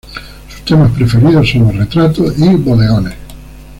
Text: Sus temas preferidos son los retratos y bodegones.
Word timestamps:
Sus 0.49 0.61
temas 0.65 0.91
preferidos 0.93 1.47
son 1.47 1.65
los 1.65 1.75
retratos 1.75 2.33
y 2.39 2.55
bodegones. 2.55 3.13